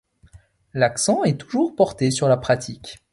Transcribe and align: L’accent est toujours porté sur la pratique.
L’accent 0.73 1.23
est 1.25 1.39
toujours 1.39 1.75
porté 1.75 2.09
sur 2.09 2.27
la 2.27 2.35
pratique. 2.37 2.97